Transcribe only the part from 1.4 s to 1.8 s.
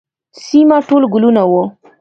وه.